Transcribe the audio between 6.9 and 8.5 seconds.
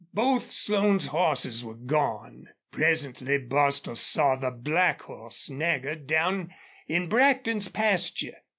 Brackton's pasture.